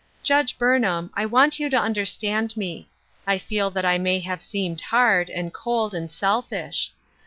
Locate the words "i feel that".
3.27-3.85